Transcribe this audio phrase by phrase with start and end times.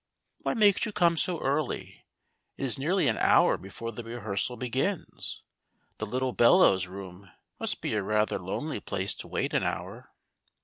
[0.39, 2.05] "What makes you come so early
[2.57, 5.43] It is nearly an hour before the rehearsal begins.
[5.99, 10.09] The little bellows room must be a rather lonely place to wait an hour."